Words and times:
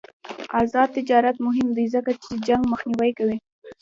آزاد 0.61 0.89
تجارت 0.97 1.37
مهم 1.47 1.67
دی 1.77 1.85
ځکه 1.95 2.11
چې 2.23 2.31
جنګ 2.47 2.63
مخنیوی 2.71 3.11
کوي. 3.19 3.37